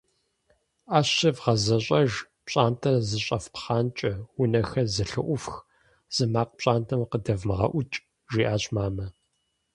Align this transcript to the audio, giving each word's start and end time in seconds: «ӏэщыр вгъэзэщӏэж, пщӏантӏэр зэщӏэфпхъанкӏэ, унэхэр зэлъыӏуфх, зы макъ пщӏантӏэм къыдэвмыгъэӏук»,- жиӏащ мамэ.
«ӏэщыр 0.89 1.33
вгъэзэщӏэж, 1.37 2.11
пщӏантӏэр 2.45 2.95
зэщӏэфпхъанкӏэ, 3.09 4.11
унэхэр 4.41 4.87
зэлъыӏуфх, 4.93 5.55
зы 6.15 6.25
макъ 6.33 6.51
пщӏантӏэм 6.57 7.01
къыдэвмыгъэӏук»,- 7.11 7.91
жиӏащ 8.31 8.63
мамэ. 8.75 9.05